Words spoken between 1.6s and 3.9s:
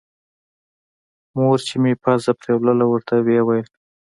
چې مې پزه پرېوله ورته ويې ويل.